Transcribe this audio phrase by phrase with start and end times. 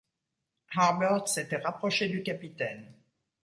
[0.75, 2.91] Harbert s’était rapproché du capitaine